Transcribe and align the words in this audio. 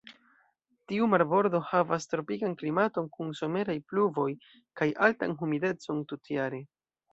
Tiu 0.91 1.09
marbordo 1.11 1.61
havas 1.71 2.09
tropikan 2.13 2.55
klimaton 2.63 3.11
kun 3.19 3.31
someraj 3.41 3.77
pluvoj 3.93 4.27
kaj 4.81 4.91
altan 5.11 5.39
humidecon 5.45 6.05
tutjare. 6.15 6.67